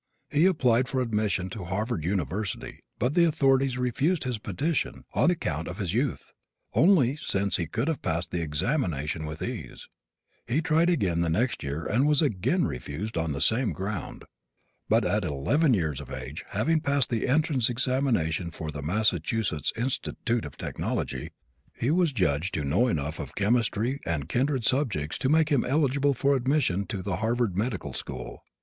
He 0.31 0.47
applied 0.47 0.87
for 0.87 0.99
admission 0.99 1.47
to 1.51 1.65
Harvard 1.65 2.03
University 2.03 2.79
but 2.97 3.13
the 3.13 3.23
authorities 3.23 3.77
refused 3.77 4.23
his 4.23 4.39
petition 4.39 5.03
on 5.13 5.29
account 5.29 5.67
of 5.67 5.77
his 5.77 5.93
youth, 5.93 6.33
only, 6.73 7.15
since 7.15 7.57
he 7.57 7.67
could 7.67 7.87
have 7.87 8.01
passed 8.01 8.31
the 8.31 8.41
examination 8.41 9.27
with 9.27 9.43
ease. 9.43 9.87
He 10.47 10.59
tried 10.59 10.89
again 10.89 11.21
the 11.21 11.29
next 11.29 11.61
year 11.61 11.85
and 11.85 12.07
was 12.07 12.23
again 12.23 12.65
refused 12.65 13.15
on 13.15 13.31
the 13.31 13.39
same 13.41 13.73
ground. 13.73 14.25
But 14.89 15.05
at 15.05 15.23
eleven 15.23 15.75
years 15.75 16.01
of 16.01 16.09
age, 16.09 16.43
having 16.47 16.81
passed 16.81 17.11
the 17.11 17.27
entrance 17.27 17.69
examination 17.69 18.49
for 18.49 18.71
the 18.71 18.81
Massachusetts 18.81 19.71
Institute 19.77 20.45
of 20.45 20.57
Technology, 20.57 21.29
he 21.75 21.91
was 21.91 22.11
judged 22.11 22.55
to 22.55 22.63
know 22.63 22.87
enough 22.87 23.19
of 23.19 23.35
chemistry 23.35 23.99
and 24.03 24.27
kindred 24.27 24.65
subjects 24.65 25.19
to 25.19 25.29
make 25.29 25.49
him 25.49 25.63
eligible 25.63 26.15
for 26.15 26.35
admission 26.35 26.87
to 26.87 27.03
the 27.03 27.17
Harvard 27.17 27.55
medical 27.55 27.93
school. 27.93 28.41